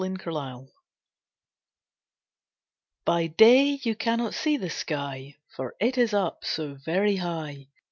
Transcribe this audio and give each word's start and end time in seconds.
The 0.01 0.17
Pleiades 0.17 0.71
By 3.05 3.27
day 3.27 3.79
you 3.83 3.95
cannot 3.95 4.33
see 4.33 4.57
the 4.57 4.71
sky 4.71 5.35
For 5.55 5.75
it 5.79 5.95
is 5.95 6.11
up 6.11 6.43
so 6.43 6.73
very 6.73 7.17
high. 7.17 7.67